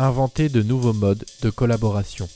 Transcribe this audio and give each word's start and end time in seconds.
inventer 0.00 0.48
de 0.48 0.62
nouveaux 0.62 0.92
modes 0.92 1.24
de 1.42 1.50
collaboration. 1.50 2.28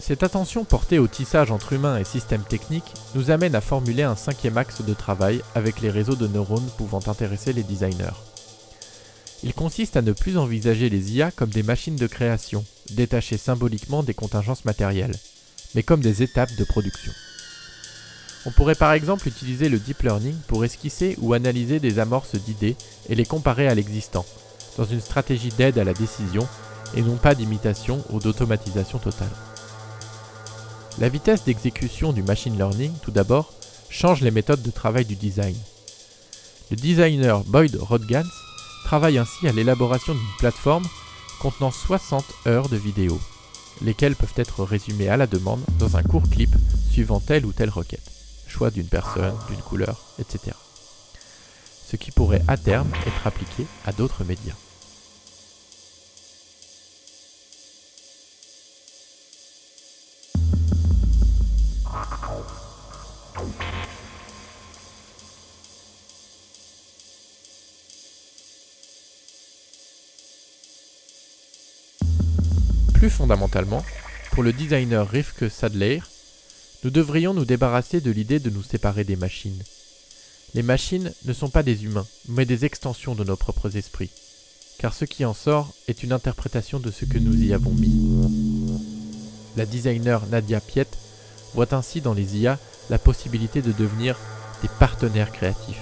Cette 0.00 0.22
attention 0.22 0.64
portée 0.64 0.98
au 0.98 1.06
tissage 1.06 1.50
entre 1.50 1.74
humains 1.74 1.98
et 1.98 2.04
systèmes 2.04 2.44
techniques 2.44 2.94
nous 3.14 3.30
amène 3.30 3.54
à 3.54 3.60
formuler 3.60 4.02
un 4.02 4.16
cinquième 4.16 4.56
axe 4.56 4.80
de 4.80 4.94
travail 4.94 5.42
avec 5.54 5.82
les 5.82 5.90
réseaux 5.90 6.16
de 6.16 6.26
neurones 6.26 6.68
pouvant 6.78 7.00
intéresser 7.06 7.52
les 7.52 7.62
designers. 7.62 8.16
Il 9.42 9.52
consiste 9.52 9.98
à 9.98 10.02
ne 10.02 10.12
plus 10.12 10.38
envisager 10.38 10.88
les 10.88 11.12
IA 11.12 11.30
comme 11.30 11.50
des 11.50 11.62
machines 11.62 11.96
de 11.96 12.06
création, 12.06 12.64
détachées 12.90 13.36
symboliquement 13.36 14.02
des 14.02 14.14
contingences 14.14 14.64
matérielles, 14.64 15.16
mais 15.74 15.82
comme 15.82 16.00
des 16.00 16.22
étapes 16.22 16.54
de 16.56 16.64
production. 16.64 17.12
On 18.46 18.50
pourrait 18.50 18.74
par 18.74 18.92
exemple 18.92 19.26
utiliser 19.28 19.68
le 19.68 19.78
deep 19.78 20.02
learning 20.02 20.36
pour 20.46 20.64
esquisser 20.64 21.16
ou 21.20 21.32
analyser 21.32 21.80
des 21.80 21.98
amorces 21.98 22.34
d'idées 22.34 22.76
et 23.08 23.14
les 23.14 23.24
comparer 23.24 23.68
à 23.68 23.74
l'existant, 23.74 24.26
dans 24.76 24.84
une 24.84 25.00
stratégie 25.00 25.48
d'aide 25.48 25.78
à 25.78 25.84
la 25.84 25.94
décision 25.94 26.46
et 26.94 27.02
non 27.02 27.16
pas 27.16 27.34
d'imitation 27.34 28.04
ou 28.10 28.20
d'automatisation 28.20 28.98
totale. 28.98 29.30
La 30.98 31.08
vitesse 31.08 31.44
d'exécution 31.44 32.12
du 32.12 32.22
machine 32.22 32.56
learning, 32.56 32.92
tout 33.02 33.10
d'abord, 33.10 33.52
change 33.88 34.20
les 34.20 34.30
méthodes 34.30 34.62
de 34.62 34.70
travail 34.70 35.04
du 35.04 35.16
design. 35.16 35.56
Le 36.70 36.76
designer 36.76 37.42
Boyd 37.44 37.76
Rodgans 37.80 38.22
travaille 38.84 39.18
ainsi 39.18 39.48
à 39.48 39.52
l'élaboration 39.52 40.14
d'une 40.14 40.22
plateforme 40.38 40.86
contenant 41.40 41.70
60 41.70 42.24
heures 42.46 42.68
de 42.68 42.76
vidéos, 42.76 43.20
lesquelles 43.82 44.16
peuvent 44.16 44.32
être 44.36 44.64
résumées 44.64 45.08
à 45.08 45.16
la 45.16 45.26
demande 45.26 45.62
dans 45.78 45.96
un 45.96 46.02
court 46.02 46.28
clip 46.30 46.50
suivant 46.90 47.20
telle 47.20 47.44
ou 47.44 47.52
telle 47.52 47.70
requête, 47.70 48.12
choix 48.54 48.70
d'une 48.70 48.86
personne, 48.86 49.34
d'une 49.48 49.60
couleur, 49.62 50.00
etc. 50.20 50.56
Ce 51.90 51.96
qui 51.96 52.12
pourrait 52.12 52.42
à 52.46 52.56
terme 52.56 52.88
être 53.04 53.26
appliqué 53.26 53.66
à 53.84 53.90
d'autres 53.90 54.22
médias. 54.22 54.54
Plus 72.94 73.10
fondamentalement, 73.10 73.84
pour 74.30 74.44
le 74.44 74.52
designer 74.52 75.08
Rivke 75.08 75.50
Sadler, 75.50 76.00
nous 76.84 76.90
devrions 76.90 77.32
nous 77.32 77.46
débarrasser 77.46 78.02
de 78.02 78.10
l'idée 78.10 78.40
de 78.40 78.50
nous 78.50 78.62
séparer 78.62 79.04
des 79.04 79.16
machines. 79.16 79.62
Les 80.52 80.62
machines 80.62 81.10
ne 81.24 81.32
sont 81.32 81.48
pas 81.48 81.62
des 81.62 81.84
humains, 81.84 82.06
mais 82.28 82.44
des 82.44 82.66
extensions 82.66 83.14
de 83.14 83.24
nos 83.24 83.36
propres 83.36 83.78
esprits, 83.78 84.10
car 84.78 84.92
ce 84.92 85.06
qui 85.06 85.24
en 85.24 85.32
sort 85.32 85.72
est 85.88 86.02
une 86.02 86.12
interprétation 86.12 86.78
de 86.80 86.90
ce 86.90 87.06
que 87.06 87.18
nous 87.18 87.42
y 87.42 87.54
avons 87.54 87.70
mis. 87.70 87.96
La 89.56 89.64
designer 89.64 90.26
Nadia 90.26 90.60
Piet 90.60 90.86
voit 91.54 91.74
ainsi 91.74 92.02
dans 92.02 92.12
les 92.12 92.36
IA 92.36 92.58
la 92.90 92.98
possibilité 92.98 93.62
de 93.62 93.72
devenir 93.72 94.18
des 94.60 94.68
partenaires 94.78 95.32
créatifs, 95.32 95.80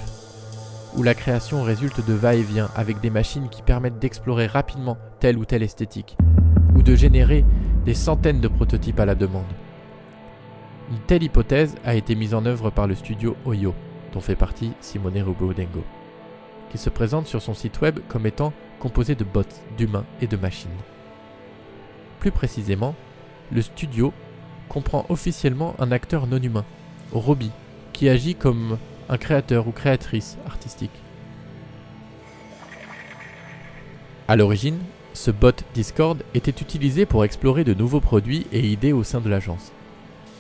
où 0.95 1.03
la 1.03 1.15
création 1.15 1.65
résulte 1.65 2.07
de 2.07 2.13
va-et-vient 2.13 2.71
avec 2.77 3.01
des 3.01 3.11
machines 3.11 3.49
qui 3.51 3.63
permettent 3.63 3.99
d'explorer 3.99 4.47
rapidement 4.47 4.97
telle 5.19 5.37
ou 5.37 5.45
telle 5.45 5.65
esthétique, 5.65 6.17
ou 6.77 6.83
de 6.83 6.95
générer 6.95 7.45
des 7.85 7.95
centaines 7.95 8.41
de 8.41 8.49
prototypes 8.49 9.01
à 9.01 9.05
la 9.05 9.17
demande. 9.17 9.43
Une 10.91 10.99
telle 11.07 11.23
hypothèse 11.23 11.77
a 11.85 11.95
été 11.95 12.15
mise 12.15 12.35
en 12.35 12.45
œuvre 12.45 12.71
par 12.71 12.87
le 12.87 12.95
studio 12.95 13.37
Oyo, 13.45 13.75
dont 14.13 14.21
fait 14.21 14.37
partie 14.37 14.73
Simone 14.81 15.23
Rubodengo, 15.23 15.85
qui 16.71 16.79
se 16.79 16.91
présente 16.91 17.27
sur 17.27 17.41
son 17.41 17.55
site 17.55 17.81
web 17.81 18.01
comme 18.09 18.27
étant 18.27 18.53
composé 18.79 19.15
de 19.15 19.25
bots, 19.25 19.43
d'humains 19.79 20.05
et 20.21 20.27
de 20.27 20.37
machines. 20.37 20.71
Plus 22.19 22.33
précisément, 22.33 22.95
le 23.53 23.63
studio 23.63 24.13
comprend 24.69 25.07
officiellement 25.09 25.75
un 25.79 25.93
acteur 25.93 26.27
non 26.27 26.43
humain, 26.43 26.65
Roby, 27.13 27.53
qui 27.93 28.09
agit 28.09 28.35
comme 28.35 28.79
un 29.09 29.19
créateur 29.19 29.69
ou 29.69 29.73
créatrice 29.73 30.37
artistique. 30.47 30.91
À 34.29 34.37
l'origine, 34.37 34.79
ce 35.15 35.31
bot 35.31 35.53
Discord 35.75 36.23
était 36.35 36.63
utilisé 36.63 37.07
pour 37.07 37.25
explorer 37.25 37.65
de 37.65 37.75
nouveaux 37.75 38.01
produits 38.01 38.47
et 38.53 38.67
idées 38.67 38.93
au 38.93 39.05
sein 39.05 39.21
de 39.21 39.29
l'agence. 39.29 39.73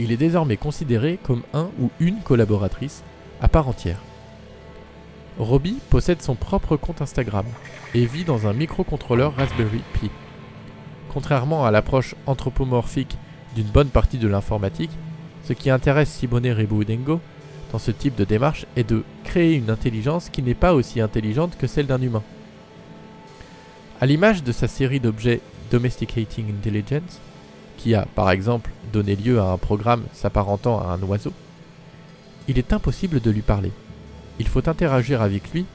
Il 0.02 0.10
est 0.10 0.16
désormais 0.16 0.56
considéré 0.56 1.16
comme 1.22 1.44
un 1.54 1.70
ou 1.80 1.92
une 2.00 2.22
collaboratrice 2.22 3.04
à 3.40 3.46
part 3.46 3.68
entière. 3.68 4.00
Robbie 5.38 5.78
possède 5.90 6.20
son 6.20 6.34
propre 6.34 6.76
compte 6.76 7.00
Instagram 7.00 7.46
et 7.94 8.04
vit 8.04 8.24
dans 8.24 8.48
un 8.48 8.52
microcontrôleur 8.52 9.36
Raspberry 9.36 9.80
Pi. 9.92 10.10
Contrairement 11.14 11.64
à 11.64 11.70
l'approche 11.70 12.16
anthropomorphique 12.26 13.16
d'une 13.54 13.68
bonne 13.68 13.90
partie 13.90 14.18
de 14.18 14.26
l'informatique, 14.26 14.90
ce 15.44 15.52
qui 15.52 15.70
intéresse 15.70 16.10
Simone 16.10 16.50
Reboudengo 16.50 17.20
dans 17.70 17.78
ce 17.78 17.92
type 17.92 18.16
de 18.16 18.24
démarche 18.24 18.66
est 18.74 18.88
de 18.88 19.04
créer 19.22 19.54
une 19.54 19.70
intelligence 19.70 20.30
qui 20.30 20.42
n'est 20.42 20.54
pas 20.54 20.74
aussi 20.74 21.00
intelligente 21.00 21.56
que 21.56 21.68
celle 21.68 21.86
d'un 21.86 22.02
humain. 22.02 22.24
À 24.00 24.06
l'image 24.06 24.42
de 24.42 24.50
sa 24.50 24.66
série 24.66 24.98
d'objets 24.98 25.40
Domesticating 25.70 26.46
Intelligence, 26.50 27.20
qui 27.82 27.94
a 27.94 28.06
par 28.14 28.30
exemple 28.30 28.70
donné 28.92 29.16
lieu 29.16 29.40
à 29.40 29.50
un 29.50 29.58
programme 29.58 30.04
s'apparentant 30.12 30.80
à 30.80 30.92
un 30.92 31.02
oiseau, 31.02 31.32
il 32.46 32.58
est 32.58 32.72
impossible 32.72 33.20
de 33.20 33.30
lui 33.30 33.42
parler. 33.42 33.72
Il 34.38 34.46
faut 34.46 34.68
interagir 34.68 35.20
avec 35.20 35.52
lui 35.52 35.66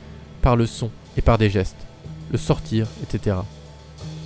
par 0.42 0.56
le 0.56 0.66
son 0.66 0.90
et 1.18 1.22
par 1.22 1.38
des 1.38 1.50
gestes, 1.50 1.86
le 2.32 2.38
sortir, 2.38 2.88
etc. 3.04 3.38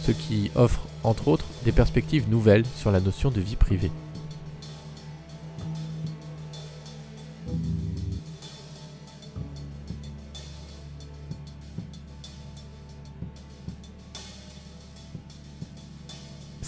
Ce 0.03 0.12
qui 0.12 0.52
offre, 0.56 0.81
entre 1.03 1.28
autres, 1.28 1.46
des 1.64 1.72
perspectives 1.72 2.30
nouvelles 2.30 2.66
sur 2.75 2.91
la 2.91 3.00
notion 3.00 3.31
de 3.31 3.41
vie 3.41 3.56
privée. 3.56 3.91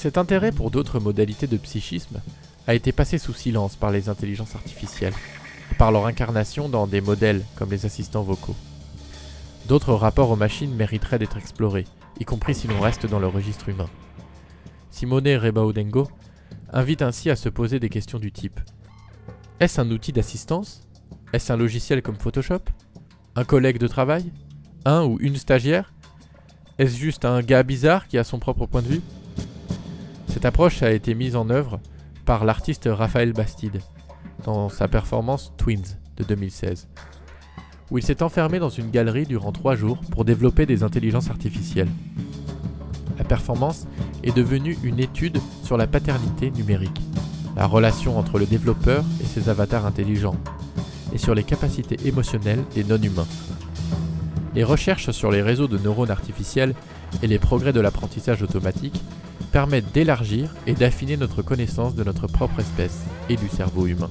Cet 0.04 0.18
intérêt 0.18 0.52
pour 0.52 0.70
d'autres 0.70 1.00
modalités 1.00 1.48
de 1.48 1.56
psychisme 1.56 2.20
a 2.68 2.74
été 2.74 2.92
passé 2.92 3.18
sous 3.18 3.34
silence 3.34 3.78
par 3.78 3.90
les 3.90 4.10
intelligences 4.10 4.54
artificielles, 4.54 5.14
par 5.78 5.94
leur 5.94 6.08
incarnation 6.08 6.68
dans 6.68 6.88
des 6.88 7.00
modèles 7.00 7.42
comme 7.56 7.72
les 7.72 7.86
assistants 7.86 8.22
vocaux. 8.22 8.58
D'autres 9.70 9.94
rapports 9.94 10.30
aux 10.30 10.36
machines 10.36 10.76
mériteraient 10.76 11.20
d'être 11.20 11.38
explorés, 11.38 11.86
y 12.20 12.26
compris 12.26 12.54
si 12.54 12.68
l'on 12.68 12.82
reste 12.82 13.06
dans 13.06 13.20
le 13.20 13.28
registre 13.28 13.70
humain. 13.70 13.88
Simone 14.92 15.38
Rebaudengo 15.38 16.10
invite 16.74 17.02
ainsi 17.02 17.30
à 17.30 17.38
se 17.38 17.48
poser 17.48 17.80
des 17.80 17.88
questions 17.88 18.20
du 18.20 18.34
type 18.34 18.60
Est-ce 19.62 19.80
un 19.80 19.90
outil 19.90 20.12
d'assistance? 20.12 20.82
Est-ce 21.32 21.54
un 21.54 21.56
logiciel 21.56 22.02
comme 22.02 22.18
Photoshop? 22.18 22.64
Un 23.38 23.46
collègue 23.46 23.78
de 23.78 23.88
travail? 23.88 24.34
Un 24.84 25.06
ou 25.06 25.18
une 25.22 25.38
stagiaire? 25.38 25.94
Est-ce 26.78 26.98
juste 26.98 27.24
un 27.24 27.40
gars 27.40 27.64
bizarre 27.64 28.10
qui 28.10 28.18
a 28.18 28.26
son 28.26 28.40
propre 28.40 28.66
point 28.66 28.82
de 28.82 28.90
vue? 28.90 29.02
Cette 30.34 30.46
approche 30.46 30.82
a 30.82 30.92
été 30.92 31.14
mise 31.14 31.36
en 31.36 31.52
œuvre 31.52 31.80
par 32.26 32.44
l'artiste 32.44 32.90
Raphaël 32.92 33.34
Bastide 33.34 33.82
dans 34.46 34.68
sa 34.68 34.88
performance 34.88 35.54
Twins 35.58 36.00
de 36.18 36.24
2016, 36.24 36.88
où 37.92 38.00
il 38.00 38.04
s'est 38.04 38.24
enfermé 38.24 38.58
dans 38.58 38.70
une 38.70 38.90
galerie 38.90 39.28
durant 39.28 39.52
trois 39.52 39.76
jours 39.76 40.00
pour 40.10 40.26
développer 40.26 40.66
des 40.66 40.82
intelligences 40.82 41.30
artificielles. 41.30 41.92
La 43.20 43.24
performance 43.24 43.86
est 44.24 44.36
devenue 44.36 44.76
une 44.82 45.00
étude 45.00 45.38
sur 45.64 45.78
la 45.78 45.86
paternité 45.86 46.50
numérique, 46.50 47.00
la 47.56 47.68
relation 47.68 48.18
entre 48.18 48.40
le 48.40 48.48
développeur 48.48 49.06
et 49.22 49.26
ses 49.26 49.50
avatars 49.50 49.86
intelligents, 49.86 50.38
et 51.14 51.20
sur 51.20 51.36
les 51.36 51.44
capacités 51.44 52.08
émotionnelles 52.08 52.64
des 52.74 52.84
non-humains. 52.84 53.28
Les 54.56 54.64
recherches 54.64 55.12
sur 55.12 55.30
les 55.30 55.44
réseaux 55.44 55.68
de 55.68 55.78
neurones 55.78 56.10
artificiels 56.10 56.74
et 57.22 57.28
les 57.28 57.38
progrès 57.38 57.72
de 57.72 57.82
l'apprentissage 57.82 58.42
automatique 58.42 59.00
permettent 59.54 59.94
d'élargir 59.94 60.50
et 60.66 60.74
d'affiner 60.74 61.16
notre 61.16 61.44
connaissance 61.44 61.94
de 61.94 62.04
notre 62.04 62.26
propre 62.26 62.60
espèce 62.60 63.04
et 63.30 63.36
du 63.36 63.48
cerveau 63.48 63.86
humain. 63.86 64.10